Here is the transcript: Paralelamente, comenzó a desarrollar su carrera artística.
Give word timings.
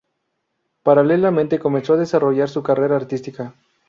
Paralelamente, 0.81 1.59
comenzó 1.59 1.93
a 1.93 1.97
desarrollar 1.97 2.49
su 2.49 2.63
carrera 2.63 2.95
artística. 2.95 3.53